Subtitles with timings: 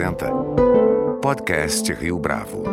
[0.00, 0.30] apresenta
[1.20, 2.64] Podcast Rio Bravo.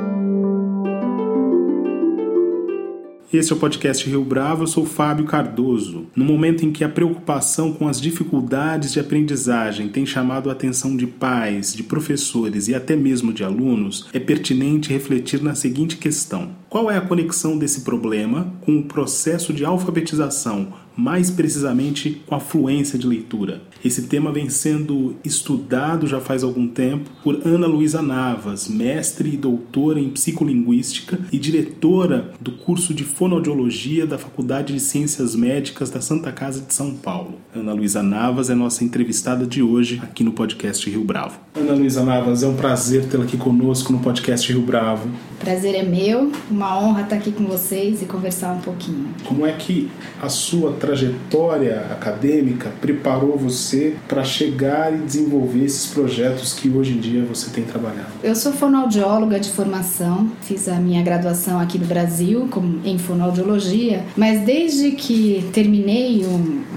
[3.34, 6.06] Este é o podcast Rio Bravo, eu sou Fábio Cardoso.
[6.16, 10.96] No momento em que a preocupação com as dificuldades de aprendizagem tem chamado a atenção
[10.96, 16.52] de pais, de professores e até mesmo de alunos, é pertinente refletir na seguinte questão:
[16.70, 22.40] qual é a conexão desse problema com o processo de alfabetização mais precisamente com a
[22.40, 23.62] fluência de leitura.
[23.84, 29.38] Esse tema vem sendo estudado já faz algum tempo por Ana Luísa Navas, mestre e
[29.38, 36.02] doutora em psicolinguística e diretora do curso de fonoaudiologia da Faculdade de Ciências Médicas da
[36.02, 37.36] Santa Casa de São Paulo.
[37.56, 41.40] Ana Luísa Navas é nossa entrevistada de hoje aqui no podcast Rio Bravo.
[41.56, 45.10] Ana Luísa Navas, é um prazer tê-la aqui conosco no podcast Rio Bravo.
[45.40, 49.10] Prazer é meu, uma honra estar aqui com vocês e conversar um pouquinho.
[49.24, 49.90] Como é que
[50.22, 57.00] a sua trajetória acadêmica preparou você para chegar e desenvolver esses projetos que hoje em
[57.00, 58.08] dia você tem trabalhado?
[58.24, 62.50] Eu sou fonoaudióloga de formação, fiz a minha graduação aqui no Brasil
[62.84, 66.26] em fonoaudiologia, mas desde que terminei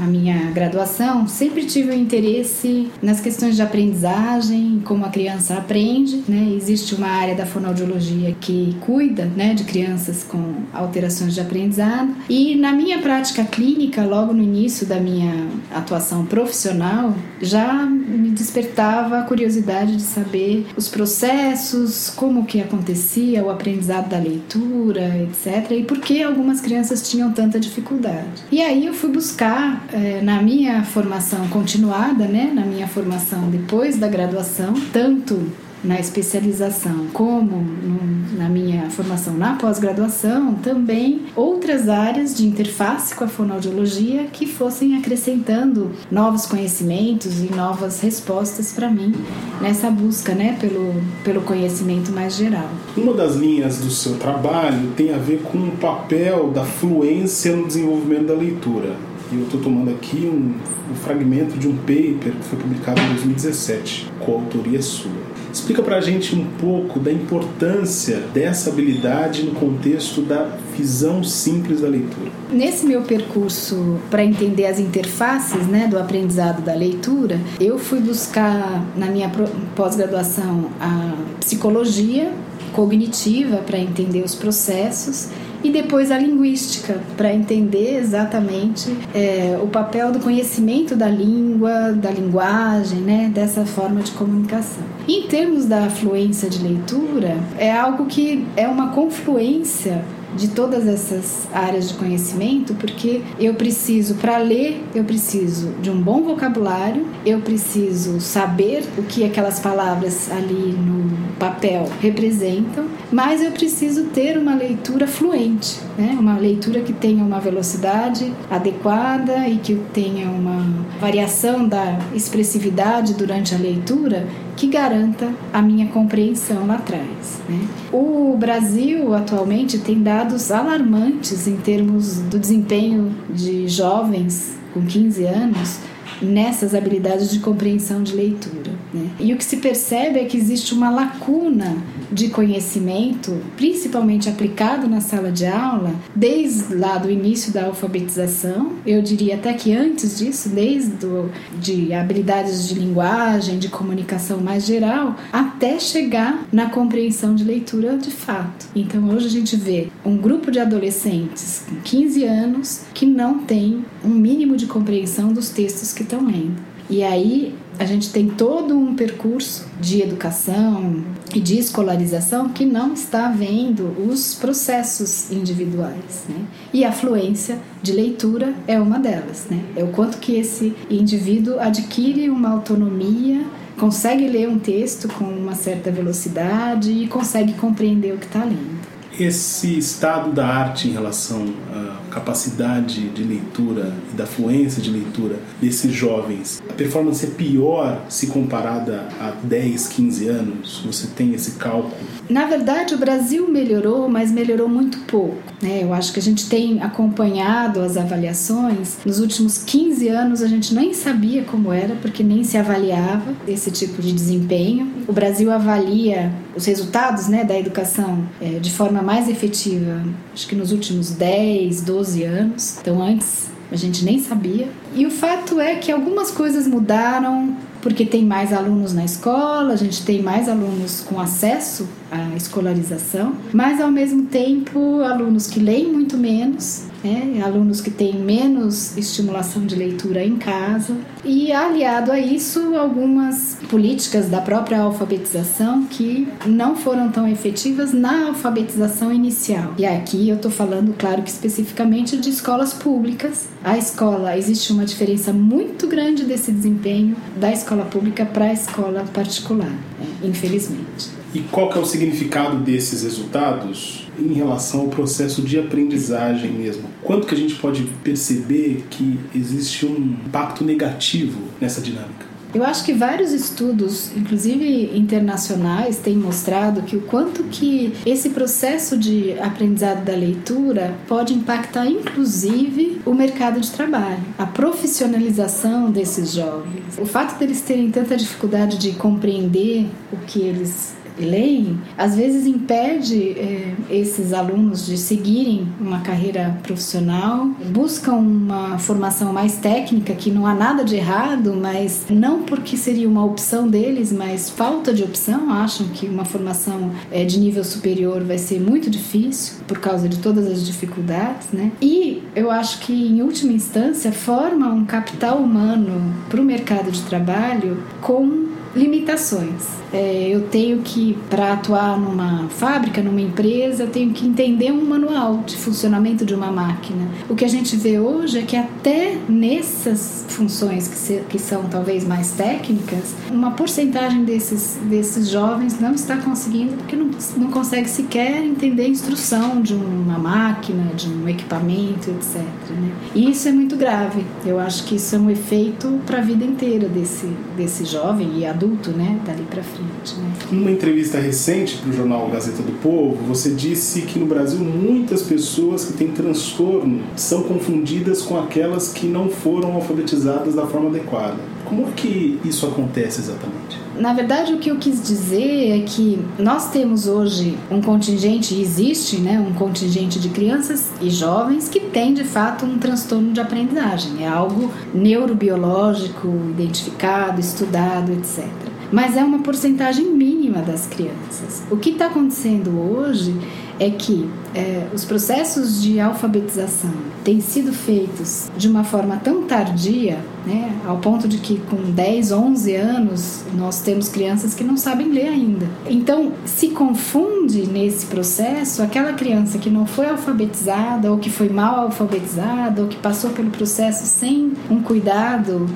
[0.02, 5.54] a minha graduação, sempre tive o um interesse nas questões de aprendizagem, como a criança
[5.54, 6.52] aprende, né?
[6.54, 8.49] Existe uma área da fonoaudiologia que
[8.80, 14.42] cuida, né, de crianças com alterações de aprendizado, e na minha prática clínica logo no
[14.42, 22.44] início da minha atuação profissional, já me despertava a curiosidade de saber os processos, como
[22.44, 25.70] que acontecia o aprendizado da leitura, etc.
[25.72, 28.42] E por que algumas crianças tinham tanta dificuldade.
[28.50, 33.96] E aí eu fui buscar é, na minha formação continuada, né, na minha formação depois
[33.96, 35.40] da graduação, tanto
[35.82, 43.24] na especialização como no, na minha formação na pós-graduação, também outras áreas de interface com
[43.24, 49.14] a fonoaudiologia que fossem acrescentando novos conhecimentos e novas respostas para mim
[49.60, 52.68] nessa busca né, pelo, pelo conhecimento mais geral.
[52.96, 57.66] Uma das linhas do seu trabalho tem a ver com o papel da fluência no
[57.66, 58.96] desenvolvimento da leitura.
[59.32, 60.54] E eu estou tomando aqui um,
[60.90, 65.29] um fragmento de um paper que foi publicado em 2017, com autoria sua.
[65.52, 71.80] Explica para a gente um pouco da importância dessa habilidade no contexto da visão simples
[71.80, 72.30] da leitura.
[72.50, 78.84] Nesse meu percurso para entender as interfaces né, do aprendizado da leitura, eu fui buscar
[78.96, 79.30] na minha
[79.74, 82.32] pós-graduação a psicologia
[82.72, 85.28] cognitiva para entender os processos
[85.62, 92.10] e depois a linguística, para entender exatamente é, o papel do conhecimento da língua, da
[92.10, 94.82] linguagem, né, dessa forma de comunicação.
[95.08, 100.04] Em termos da fluência de leitura, é algo que é uma confluência
[100.36, 106.00] de todas essas áreas de conhecimento, porque eu preciso, para ler, eu preciso de um
[106.00, 113.50] bom vocabulário, eu preciso saber o que aquelas palavras ali no papel representam, mas eu
[113.50, 116.16] preciso ter uma leitura fluente, né?
[116.18, 120.64] uma leitura que tenha uma velocidade adequada e que tenha uma
[121.00, 124.26] variação da expressividade durante a leitura
[124.56, 127.40] que garanta a minha compreensão lá atrás.
[127.48, 127.66] Né?
[127.92, 135.78] O Brasil atualmente tem dados alarmantes em termos do desempenho de jovens com 15 anos
[136.20, 138.72] nessas habilidades de compreensão de leitura.
[138.92, 139.10] Né?
[139.18, 141.76] E o que se percebe é que existe uma lacuna
[142.10, 149.00] de conhecimento, principalmente aplicado na sala de aula, desde lá do início da alfabetização, eu
[149.00, 155.16] diria até que antes disso, desde do, de habilidades de linguagem, de comunicação mais geral,
[155.32, 158.66] até chegar na compreensão de leitura de fato.
[158.74, 163.84] Então hoje a gente vê um grupo de adolescentes com 15 anos que não tem
[164.04, 166.70] um mínimo de compreensão dos textos que estão lendo.
[166.88, 172.92] E aí a gente tem todo um percurso de educação e de escolarização que não
[172.92, 176.24] está vendo os processos individuais.
[176.28, 176.44] Né?
[176.74, 179.46] E a fluência de leitura é uma delas.
[179.48, 179.62] Né?
[179.76, 183.46] É o quanto que esse indivíduo adquire uma autonomia
[183.78, 188.78] consegue ler um texto com uma certa velocidade e consegue compreender o que está lendo.
[189.18, 195.38] Esse estado da arte em relação à capacidade de leitura e da fluência de leitura
[195.60, 200.82] desses jovens, a performance é pior se comparada a 10, 15 anos?
[200.84, 201.96] Você tem esse cálculo?
[202.30, 205.36] Na verdade, o Brasil melhorou, mas melhorou muito pouco.
[205.60, 205.82] Né?
[205.82, 208.98] Eu acho que a gente tem acompanhado as avaliações.
[209.04, 213.72] Nos últimos 15 anos, a gente nem sabia como era, porque nem se avaliava esse
[213.72, 214.92] tipo de desempenho.
[215.08, 220.00] O Brasil avalia os resultados né, da educação é, de forma mais efetiva,
[220.32, 222.78] acho que nos últimos 10, 12 anos.
[222.80, 224.68] Então, antes a gente nem sabia.
[224.94, 229.76] E o fato é que algumas coisas mudaram porque tem mais alunos na escola, a
[229.76, 235.90] gente tem mais alunos com acesso à escolarização, mas ao mesmo tempo alunos que leem
[235.90, 237.40] muito menos né?
[237.44, 244.28] alunos que têm menos estimulação de leitura em casa e aliado a isso algumas políticas
[244.28, 249.74] da própria alfabetização que não foram tão efetivas na alfabetização inicial.
[249.78, 253.48] E aqui eu estou falando, claro que especificamente de escolas públicas.
[253.62, 259.04] A escola existe uma diferença muito grande desse desempenho da escola pública para a escola
[259.12, 260.06] particular, né?
[260.22, 261.08] infelizmente.
[261.34, 266.84] E qual que é o significado desses resultados em relação ao processo de aprendizagem mesmo?
[267.02, 269.96] Quanto que a gente pode perceber que existe um
[270.26, 272.30] impacto negativo nessa dinâmica?
[272.52, 278.98] Eu acho que vários estudos, inclusive internacionais, têm mostrado que o quanto que esse processo
[278.98, 286.98] de aprendizado da leitura pode impactar inclusive o mercado de trabalho, a profissionalização desses jovens.
[286.98, 293.30] O fato deles terem tanta dificuldade de compreender o que eles leem, às vezes impede
[293.30, 300.46] é, esses alunos de seguirem uma carreira profissional, buscam uma formação mais técnica, que não
[300.46, 305.50] há nada de errado, mas não porque seria uma opção deles, mas falta de opção,
[305.52, 310.18] acham que uma formação é, de nível superior vai ser muito difícil por causa de
[310.18, 311.72] todas as dificuldades, né?
[311.80, 317.02] E eu acho que, em última instância, forma um capital humano para o mercado de
[317.02, 319.80] trabalho com limitações.
[319.92, 324.84] É, eu tenho que, para atuar numa fábrica, numa empresa, eu tenho que entender um
[324.84, 327.08] manual de funcionamento de uma máquina.
[327.28, 331.64] O que a gente vê hoje é que até nessas funções que, se, que são
[331.64, 337.88] talvez mais técnicas, uma porcentagem desses, desses jovens não está conseguindo porque não, não consegue
[337.88, 342.36] sequer entender a instrução de uma máquina, de um equipamento, etc.
[342.70, 342.92] Né?
[343.14, 344.24] E isso é muito grave.
[344.46, 347.26] Eu acho que isso é um efeito para a vida inteira desse,
[347.56, 350.16] desse jovem e adulto, né, dali para frente.
[350.18, 350.32] Né?
[350.50, 355.22] Numa entrevista recente para o jornal Gazeta do Povo, você disse que no Brasil muitas
[355.22, 361.38] pessoas que têm transtorno são confundidas com aquelas que não foram alfabetizadas da forma adequada.
[361.70, 363.78] Como que isso acontece exatamente?
[363.96, 369.18] Na verdade, o que eu quis dizer é que nós temos hoje um contingente, existe
[369.18, 374.24] né, um contingente de crianças e jovens que tem de fato um transtorno de aprendizagem.
[374.24, 378.44] É algo neurobiológico, identificado, estudado, etc
[378.92, 381.62] mas é uma porcentagem mínima das crianças.
[381.70, 383.32] O que está acontecendo hoje
[383.80, 386.92] é que é, os processos de alfabetização
[387.24, 392.30] têm sido feitos de uma forma tão tardia, né, ao ponto de que com 10,
[392.30, 395.66] 11 anos nós temos crianças que não sabem ler ainda.
[395.88, 401.80] Então, se confunde nesse processo aquela criança que não foi alfabetizada ou que foi mal
[401.80, 405.66] alfabetizada ou que passou pelo processo sem um cuidado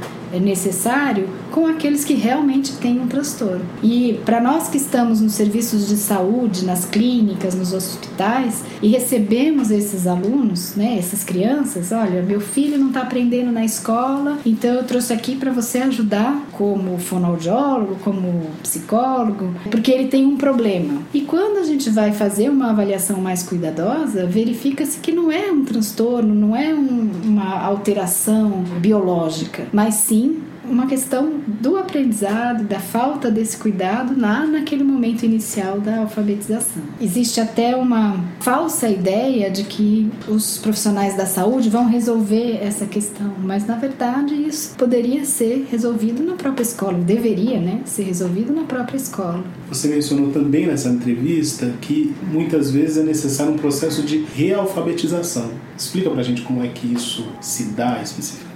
[0.40, 3.64] necessário com aqueles que realmente têm um transtorno.
[3.82, 9.70] E para nós que estamos nos serviços de saúde, nas clínicas, nos hospitais e recebemos
[9.70, 14.84] esses alunos, né, essas crianças, olha, meu filho não está aprendendo na escola, então eu
[14.84, 21.02] trouxe aqui para você ajudar como fonoaudiólogo, como psicólogo, porque ele tem um problema.
[21.12, 25.64] E quando a gente vai fazer uma avaliação mais cuidadosa, verifica-se que não é um
[25.64, 30.23] transtorno, não é um, uma alteração biológica, mas sim
[30.68, 36.82] uma questão do aprendizado, da falta desse cuidado lá naquele momento inicial da alfabetização.
[37.00, 43.34] Existe até uma falsa ideia de que os profissionais da saúde vão resolver essa questão,
[43.42, 48.64] mas na verdade isso poderia ser resolvido na própria escola, deveria, né, ser resolvido na
[48.64, 49.44] própria escola.
[49.68, 55.50] Você mencionou também nessa entrevista que muitas vezes é necessário um processo de realfabetização.
[55.76, 58.53] Explica pra gente como é que isso se dá especificamente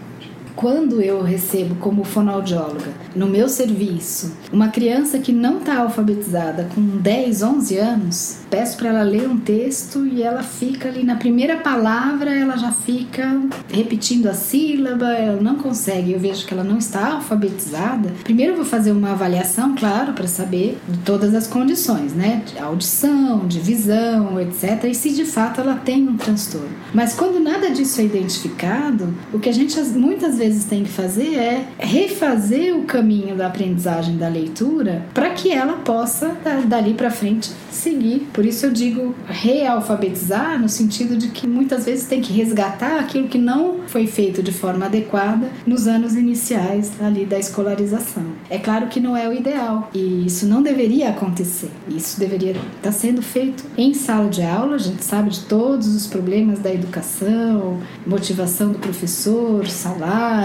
[0.59, 6.81] quando eu recebo como fonoaudióloga no meu serviço uma criança que não está alfabetizada com
[6.81, 11.59] 10, 11 anos, peço para ela ler um texto e ela fica ali na primeira
[11.59, 16.13] palavra, ela já fica repetindo a sílaba, ela não consegue.
[16.13, 18.13] Eu vejo que ela não está alfabetizada.
[18.25, 22.43] Primeiro eu vou fazer uma avaliação, claro, para saber de todas as condições, né?
[22.45, 24.85] De audição, de visão, etc.
[24.91, 26.71] E se de fato ela tem um transtorno.
[26.93, 30.89] Mas quando nada disso é identificado, o que a gente muitas vezes vezes tem que
[30.89, 36.37] fazer é refazer o caminho da aprendizagem da leitura para que ela possa
[36.67, 38.27] dali para frente seguir.
[38.33, 43.29] Por isso eu digo realfabetizar no sentido de que muitas vezes tem que resgatar aquilo
[43.29, 48.25] que não foi feito de forma adequada nos anos iniciais ali da escolarização.
[48.49, 51.71] É claro que não é o ideal e isso não deveria acontecer.
[51.89, 54.77] Isso deveria estar tá sendo feito em sala de aula.
[54.77, 60.38] A gente sabe de todos os problemas da educação, motivação do professor, salário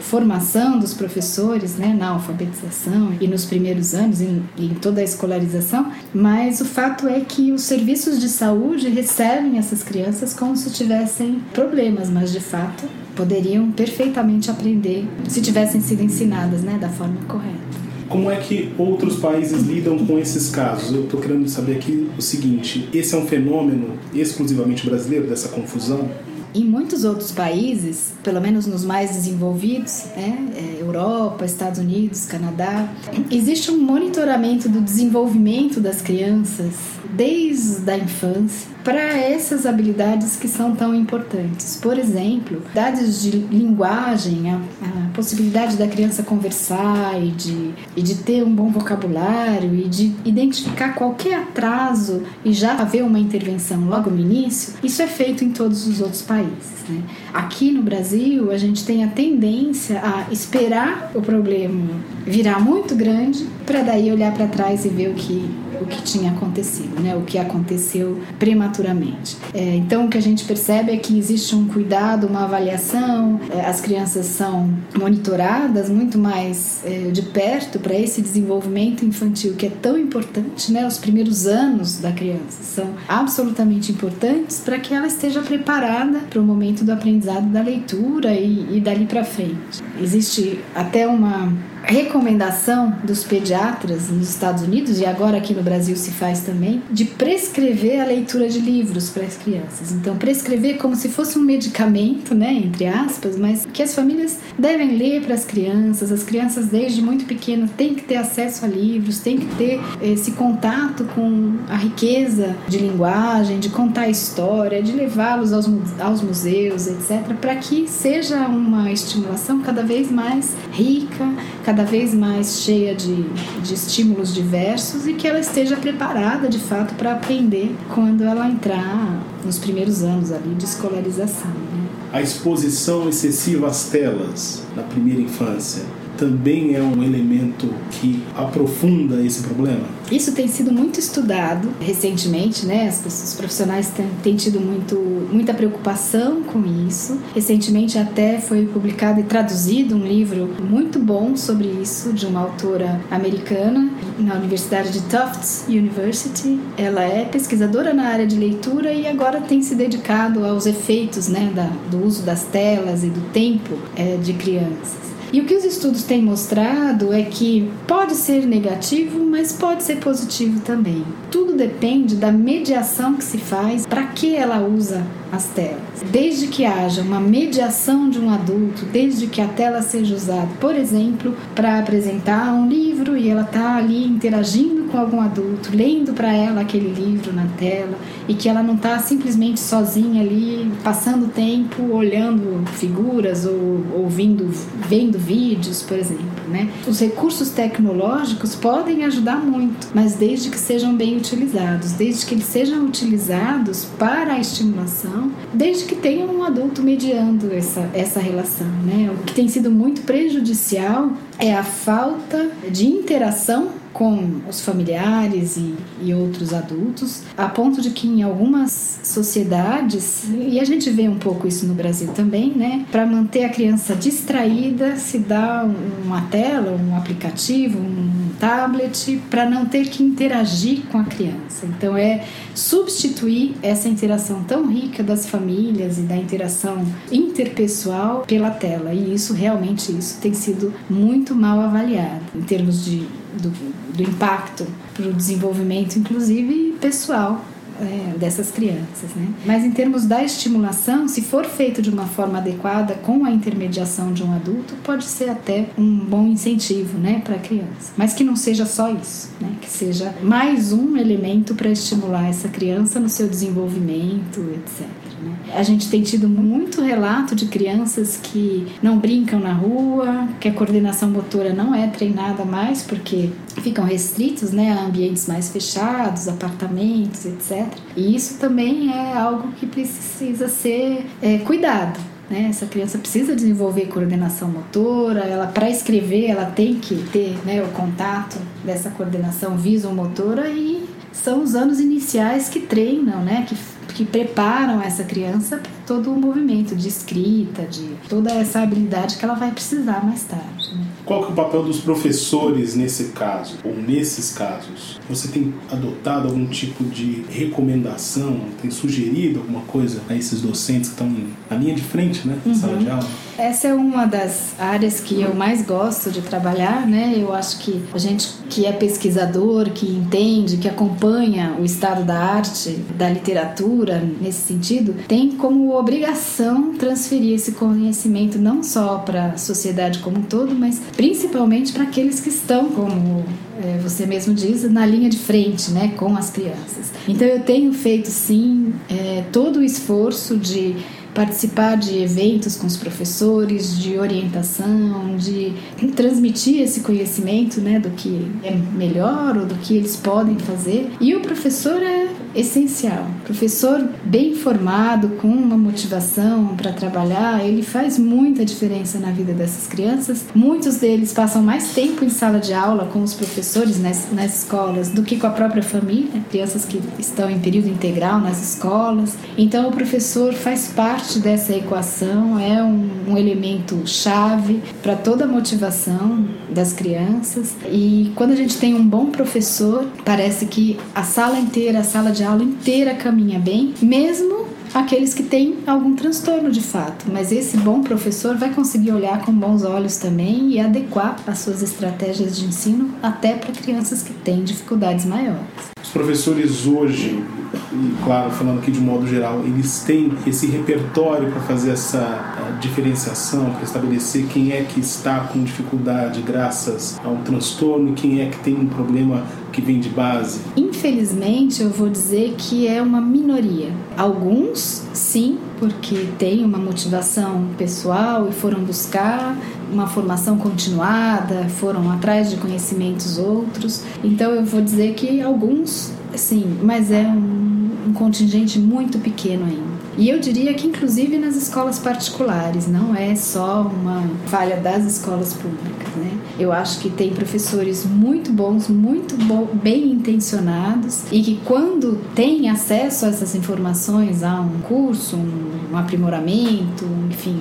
[0.00, 5.90] formação dos professores né, na alfabetização e nos primeiros anos, em, em toda a escolarização,
[6.14, 11.40] mas o fato é que os serviços de saúde recebem essas crianças como se tivessem
[11.52, 12.84] problemas, mas de fato
[13.14, 17.72] poderiam perfeitamente aprender se tivessem sido ensinadas né, da forma correta.
[18.08, 20.94] Como é que outros países lidam com esses casos?
[20.94, 26.10] Eu estou querendo saber aqui o seguinte: esse é um fenômeno exclusivamente brasileiro, dessa confusão?
[26.54, 32.92] Em muitos outros países, pelo menos nos mais desenvolvidos, né, é, Europa, Estados Unidos, Canadá,
[33.30, 36.74] existe um monitoramento do desenvolvimento das crianças
[37.12, 41.76] desde a infância para essas habilidades que são tão importantes.
[41.76, 48.16] Por exemplo, habilidades de linguagem, a, a, possibilidade da criança conversar e de, e de
[48.16, 54.10] ter um bom vocabulário e de identificar qualquer atraso e já haver uma intervenção logo
[54.10, 56.82] no início, isso é feito em todos os outros países.
[56.88, 57.02] Né?
[57.32, 61.90] Aqui no Brasil, a gente tem a tendência a esperar o problema
[62.26, 65.44] virar muito grande para daí olhar para trás e ver o que
[65.82, 67.16] o que tinha acontecido, né?
[67.16, 69.36] o que aconteceu prematuramente.
[69.54, 73.60] É, então, o que a gente percebe é que existe um cuidado, uma avaliação, é,
[73.66, 79.70] as crianças são monitoradas muito mais é, de perto para esse desenvolvimento infantil que é
[79.70, 80.86] tão importante, né?
[80.86, 86.44] os primeiros anos da criança são absolutamente importantes para que ela esteja preparada para o
[86.44, 89.82] momento do aprendizado da leitura e, e dali para frente.
[90.00, 91.52] Existe até uma
[91.84, 97.04] recomendação dos pediatras nos Estados Unidos e agora aqui no Brasil se faz também de
[97.04, 99.92] prescrever a leitura de livros para as crianças.
[99.92, 104.96] Então prescrever como se fosse um medicamento, né, entre aspas, mas que as famílias devem
[104.96, 106.12] ler para as crianças.
[106.12, 110.32] As crianças desde muito pequenas têm que ter acesso a livros, têm que ter esse
[110.32, 115.66] contato com a riqueza de linguagem, de contar história, de levá-los aos,
[116.00, 121.28] aos museus, etc, para que seja uma estimulação cada vez mais rica,
[121.64, 123.22] cada vez mais cheia de,
[123.62, 129.22] de estímulos diversos e que ela esteja preparada de fato para aprender quando ela entrar
[129.44, 131.50] nos primeiros anos ali de escolarização.
[131.50, 131.88] Né?
[132.12, 135.82] A exposição excessiva às telas na primeira infância
[136.22, 139.80] também é um elemento que aprofunda esse problema?
[140.08, 142.88] Isso tem sido muito estudado recentemente, né?
[143.04, 144.94] Os profissionais têm, têm tido muito,
[145.32, 147.18] muita preocupação com isso.
[147.34, 153.00] Recentemente até foi publicado e traduzido um livro muito bom sobre isso de uma autora
[153.10, 156.60] americana na Universidade de Tufts University.
[156.76, 161.50] Ela é pesquisadora na área de leitura e agora tem se dedicado aos efeitos, né,
[161.52, 165.11] da, do uso das telas e do tempo é, de crianças.
[165.32, 169.96] E o que os estudos têm mostrado é que pode ser negativo, mas pode ser
[169.96, 171.02] positivo também.
[171.30, 175.80] Tudo depende da mediação que se faz, para que ela usa as telas.
[176.10, 180.74] Desde que haja uma mediação de um adulto, desde que a tela seja usada, por
[180.74, 186.32] exemplo, para apresentar um livro e ela está ali interagindo com algum adulto, lendo para
[186.32, 191.82] ela aquele livro na tela e que ela não está simplesmente sozinha ali passando tempo
[191.92, 194.48] olhando figuras ou ouvindo,
[194.88, 196.70] vendo vídeos, por exemplo, né?
[196.86, 202.44] Os recursos tecnológicos podem ajudar muito, mas desde que sejam bem utilizados, desde que eles
[202.44, 208.68] sejam utilizados para a estimulação desde que tenha um adulto mediando essa, essa relação.
[208.84, 209.10] Né?
[209.10, 215.74] O que tem sido muito prejudicial é a falta de interação com os familiares e,
[216.02, 221.18] e, outros adultos, a ponto de que em algumas sociedades, e a gente vê um
[221.18, 225.68] pouco isso no Brasil também, né, para manter a criança distraída, se dá
[226.04, 231.66] uma tela, um aplicativo, um tablet, para não ter que interagir com a criança.
[231.66, 238.92] Então é substituir essa interação tão rica das famílias e da interação interpessoal pela tela.
[238.92, 243.06] E isso realmente isso tem sido muito mal avaliado em termos de
[243.40, 243.52] do,
[243.92, 247.44] do impacto para o desenvolvimento, inclusive pessoal,
[247.80, 249.10] é, dessas crianças.
[249.14, 249.28] Né?
[249.44, 254.12] Mas em termos da estimulação, se for feito de uma forma adequada, com a intermediação
[254.12, 257.92] de um adulto, pode ser até um bom incentivo né, para a criança.
[257.96, 259.52] Mas que não seja só isso, né?
[259.60, 264.86] que seja mais um elemento para estimular essa criança no seu desenvolvimento, etc.
[265.22, 265.36] Né?
[265.54, 270.52] A gente tem tido muito relato de crianças que não brincam na rua, que a
[270.52, 277.24] coordenação motora não é treinada mais porque ficam restritos né, a ambientes mais fechados, apartamentos,
[277.26, 277.61] etc.
[277.96, 281.98] E isso também é algo que precisa ser é, cuidado.
[282.30, 282.46] Né?
[282.48, 287.68] Essa criança precisa desenvolver coordenação motora, ela para escrever ela tem que ter né, o
[287.68, 293.54] contato dessa coordenação visomotora e são os anos iniciais que treinam, né, que
[293.92, 299.24] que preparam essa criança para todo o movimento de escrita, de toda essa habilidade que
[299.24, 300.74] ela vai precisar mais tarde.
[300.74, 300.86] Né?
[301.12, 304.98] Qual que é o papel dos professores nesse caso, ou nesses casos?
[305.10, 310.94] Você tem adotado algum tipo de recomendação, tem sugerido alguma coisa a esses docentes que
[310.94, 311.14] estão
[311.50, 312.58] na linha de frente, né, na uhum.
[312.58, 313.06] sala de aula?
[313.38, 317.14] Essa é uma das áreas que eu mais gosto de trabalhar, né?
[317.16, 322.18] Eu acho que a gente que é pesquisador, que entende, que acompanha o estado da
[322.18, 329.36] arte, da literatura nesse sentido, tem como obrigação transferir esse conhecimento não só para a
[329.38, 333.24] sociedade como um todo, mas principalmente para aqueles que estão, como
[333.62, 336.92] é, você mesmo diz, na linha de frente, né, com as crianças.
[337.08, 340.76] Então eu tenho feito sim é, todo o esforço de
[341.14, 345.52] participar de eventos com os professores, de orientação, de
[345.94, 350.90] transmitir esse conhecimento, né, do que é melhor ou do que eles podem fazer.
[351.00, 353.06] E o professor é essencial.
[353.24, 359.66] Professor bem formado, com uma motivação para trabalhar, ele faz muita diferença na vida dessas
[359.66, 360.24] crianças.
[360.34, 364.88] Muitos deles passam mais tempo em sala de aula com os professores nas, nas escolas
[364.88, 369.14] do que com a própria família, crianças que estão em período integral nas escolas.
[369.36, 375.24] Então o professor faz parte parte dessa equação, é um, um elemento chave para toda
[375.24, 377.56] a motivação das crianças.
[377.68, 382.12] E quando a gente tem um bom professor, parece que a sala inteira, a sala
[382.12, 387.56] de aula inteira caminha bem, mesmo aqueles que têm algum transtorno de fato, mas esse
[387.56, 392.44] bom professor vai conseguir olhar com bons olhos também e adequar as suas estratégias de
[392.44, 395.72] ensino até para crianças que têm dificuldades maiores.
[395.92, 397.22] Professores hoje,
[397.70, 402.58] e claro, falando aqui de modo geral, eles têm esse repertório para fazer essa eh,
[402.60, 408.22] diferenciação, para estabelecer quem é que está com dificuldade graças a um transtorno e quem
[408.22, 409.22] é que tem um problema
[409.52, 410.40] que vem de base?
[410.56, 413.70] Infelizmente, eu vou dizer que é uma minoria.
[413.94, 419.36] Alguns, sim, porque têm uma motivação pessoal e foram buscar
[419.72, 423.82] uma formação continuada, foram atrás de conhecimentos outros.
[424.04, 429.72] Então, eu vou dizer que alguns, sim, mas é um, um contingente muito pequeno ainda.
[429.96, 435.34] E eu diria que, inclusive, nas escolas particulares, não é só uma falha das escolas
[435.34, 436.18] públicas, né?
[436.38, 442.48] Eu acho que tem professores muito bons, muito bo bem intencionados e que, quando têm
[442.48, 447.38] acesso a essas informações, a um curso, um, um aprimoramento, enfim,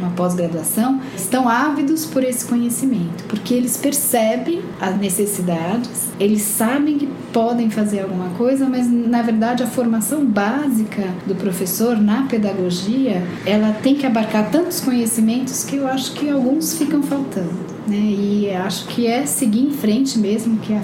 [0.00, 7.08] uma pós-graduação, estão ávidos por esse conhecimento, porque eles percebem as necessidades, eles sabem que
[7.32, 13.72] podem fazer alguma coisa, mas na verdade a formação básica do professor na pedagogia, ela
[13.72, 17.69] tem que abarcar tantos conhecimentos que eu acho que alguns ficam faltando.
[17.90, 17.96] Né?
[17.96, 20.80] E acho que é seguir em frente mesmo, que a,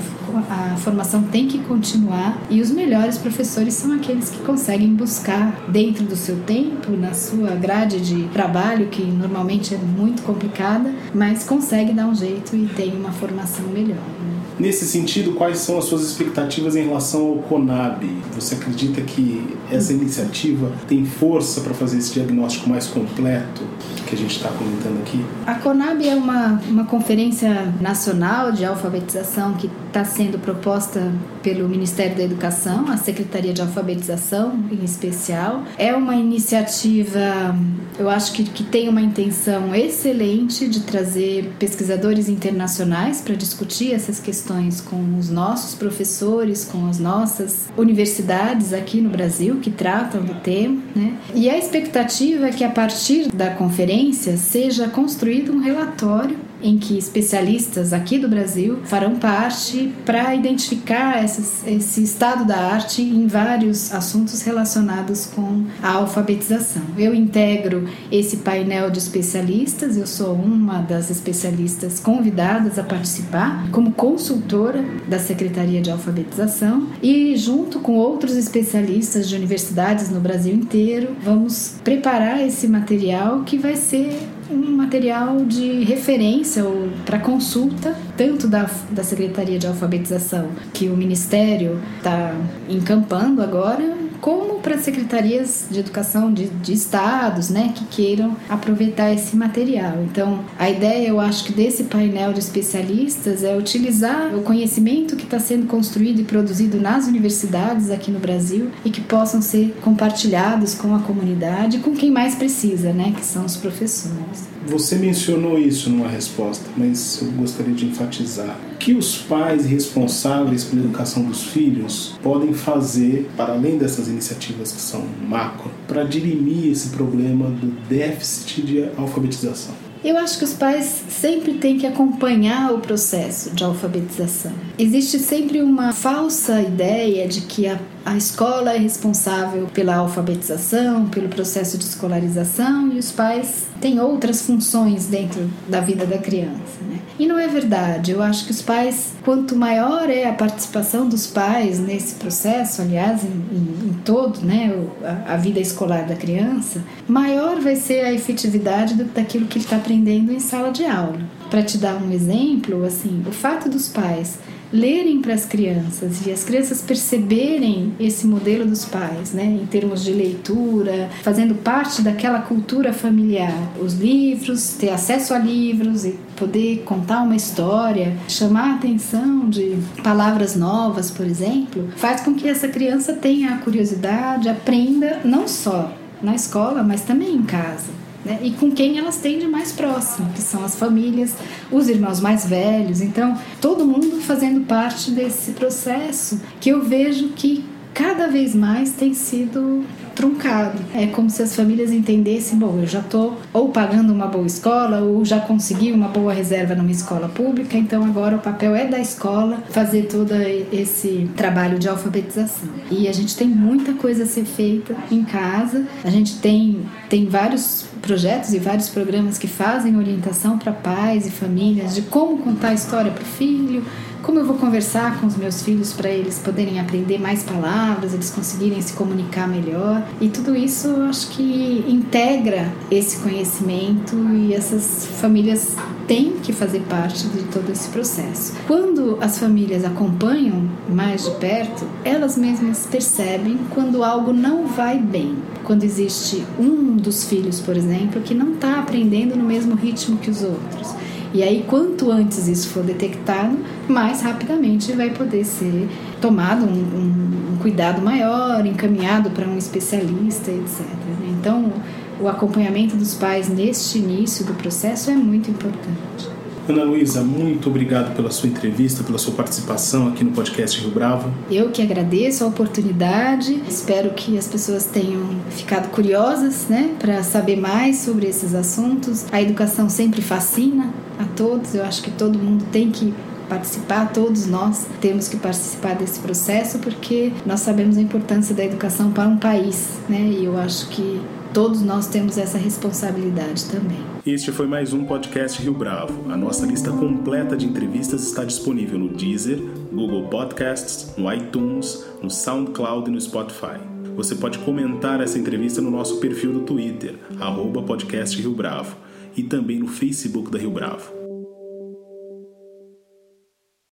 [0.50, 2.42] a formação tem que continuar.
[2.50, 7.50] E os melhores professores são aqueles que conseguem buscar dentro do seu tempo, na sua
[7.50, 12.92] grade de trabalho, que normalmente é muito complicada, mas consegue dar um jeito e tem
[12.96, 13.96] uma formação melhor.
[13.96, 14.36] Né?
[14.58, 18.04] Nesse sentido, quais são as suas expectativas em relação ao CONAB?
[18.34, 23.62] Você acredita que essa iniciativa tem força para fazer esse diagnóstico mais completo
[24.06, 25.24] que a gente está comentando aqui?
[25.46, 32.16] A CONAB é uma, uma conferência nacional de alfabetização que está sendo proposta pelo Ministério
[32.16, 35.62] da Educação, a Secretaria de Alfabetização em especial.
[35.76, 37.54] É uma iniciativa,
[37.98, 44.20] eu acho que, que tem uma intenção excelente de trazer pesquisadores internacionais para discutir essas
[44.20, 50.34] questões com os nossos professores, com as nossas universidades aqui no Brasil que tratam do
[50.34, 51.14] tema, né?
[51.34, 53.95] E a expectativa é que a partir da conferência
[54.36, 61.66] seja construído um relatório em que especialistas aqui do Brasil farão parte para identificar essas,
[61.66, 66.82] esse estado da arte em vários assuntos relacionados com a alfabetização.
[66.96, 73.92] Eu integro esse painel de especialistas, eu sou uma das especialistas convidadas a participar como
[73.92, 81.16] consultora da Secretaria de Alfabetização e, junto com outros especialistas de universidades no Brasil inteiro,
[81.22, 84.16] vamos preparar esse material que vai ser
[84.50, 86.64] um material de referência
[87.04, 92.34] para consulta, tanto da, da Secretaria de Alfabetização, que o Ministério está
[92.68, 99.36] encampando agora, como para secretarias de educação de, de estados, né, que queiram aproveitar esse
[99.36, 100.02] material.
[100.04, 105.24] Então, a ideia, eu acho que desse painel de especialistas é utilizar o conhecimento que
[105.24, 110.74] está sendo construído e produzido nas universidades aqui no Brasil e que possam ser compartilhados
[110.74, 114.55] com a comunidade, com quem mais precisa, né, que são os professores.
[114.66, 120.82] Você mencionou isso numa resposta, mas eu gostaria de enfatizar que os pais responsáveis pela
[120.82, 126.88] educação dos filhos podem fazer, para além dessas iniciativas que são macro, para dirimir esse
[126.90, 129.74] problema do déficit de alfabetização.
[130.04, 134.52] Eu acho que os pais sempre têm que acompanhar o processo de alfabetização.
[134.78, 141.28] Existe sempre uma falsa ideia de que a a escola é responsável pela alfabetização, pelo
[141.28, 146.78] processo de escolarização e os pais têm outras funções dentro da vida da criança.
[146.88, 147.00] Né?
[147.18, 148.12] E não é verdade.
[148.12, 153.24] Eu acho que os pais, quanto maior é a participação dos pais nesse processo, aliás,
[153.24, 158.12] em, em, em todo né, a, a, vida escolar da criança, maior vai ser a
[158.12, 161.18] efetividade do, daquilo que ele está aprendendo em sala de aula.
[161.50, 164.38] Para te dar um exemplo, assim, o fato dos pais
[164.72, 170.04] lerem para as crianças e as crianças perceberem esse modelo dos pais, né, em termos
[170.04, 176.82] de leitura, fazendo parte daquela cultura familiar, os livros, ter acesso a livros e poder
[176.84, 182.68] contar uma história, chamar a atenção de palavras novas, por exemplo, faz com que essa
[182.68, 188.40] criança tenha a curiosidade, aprenda não só na escola, mas também em casa né?
[188.42, 191.34] e com quem elas têm de mais próximo, que são as famílias,
[191.70, 193.00] os irmãos mais velhos.
[193.00, 199.14] Então, todo mundo fazendo parte desse processo que eu vejo que cada vez mais tem
[199.14, 199.84] sido
[200.16, 200.78] truncado.
[200.94, 205.02] É como se as famílias entendessem: bom, eu já estou ou pagando uma boa escola
[205.02, 208.98] ou já consegui uma boa reserva numa escola pública, então agora o papel é da
[208.98, 210.32] escola fazer todo
[210.72, 212.68] esse trabalho de alfabetização.
[212.90, 217.26] E a gente tem muita coisa a ser feita em casa, a gente tem, tem
[217.26, 222.68] vários projetos e vários programas que fazem orientação para pais e famílias de como contar
[222.68, 223.84] a história para o filho
[224.26, 228.28] como eu vou conversar com os meus filhos para eles poderem aprender mais palavras, eles
[228.28, 230.04] conseguirem se comunicar melhor.
[230.20, 235.76] E tudo isso eu acho que integra esse conhecimento e essas famílias
[236.08, 238.52] têm que fazer parte de todo esse processo.
[238.66, 245.36] Quando as famílias acompanham mais de perto, elas mesmas percebem quando algo não vai bem.
[245.62, 250.30] Quando existe um dos filhos, por exemplo, que não está aprendendo no mesmo ritmo que
[250.30, 251.05] os outros
[251.36, 255.86] e aí, quanto antes isso for detectado, mais rapidamente vai poder ser
[256.18, 260.80] tomado um, um, um cuidado maior, encaminhado para um especialista, etc.
[260.80, 261.36] Né?
[261.38, 261.70] Então,
[262.18, 266.35] o acompanhamento dos pais neste início do processo é muito importante.
[266.68, 271.32] Ana Luísa, muito obrigado pela sua entrevista, pela sua participação aqui no podcast Rio Bravo.
[271.48, 273.62] Eu que agradeço a oportunidade.
[273.68, 279.26] Espero que as pessoas tenham ficado curiosas, né, para saber mais sobre esses assuntos.
[279.30, 281.72] A educação sempre fascina a todos.
[281.72, 283.14] Eu acho que todo mundo tem que
[283.48, 289.12] participar, todos nós temos que participar desse processo porque nós sabemos a importância da educação
[289.12, 290.18] para um país, né?
[290.18, 291.20] E eu acho que
[291.56, 293.96] todos nós temos essa responsabilidade também.
[294.26, 296.30] Este foi mais um podcast Rio Bravo.
[296.30, 299.58] A nossa lista completa de entrevistas está disponível no Deezer,
[299.90, 303.80] Google Podcasts, no iTunes, no SoundCloud e no Spotify.
[304.14, 308.94] Você pode comentar essa entrevista no nosso perfil do Twitter, arroba podcast Rio Bravo,
[309.34, 311.15] e também no Facebook da Rio Bravo.